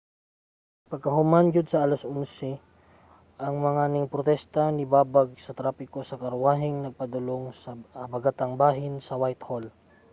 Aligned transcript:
pagkahuman 0.91 1.47
gyud 1.53 1.67
sa 1.69 1.79
11:00 1.85 2.57
ang 3.45 3.55
mga 3.67 3.83
ningprotesta 3.93 4.63
nibabag 4.77 5.29
sa 5.45 5.55
trapiko 5.59 5.99
sa 6.05 6.19
karwaheng 6.23 6.77
nagpadulong 6.81 7.43
sa 7.61 7.71
habagatang 8.01 8.53
bahin 8.63 8.95
sa 9.07 9.13
whitehall 9.21 9.65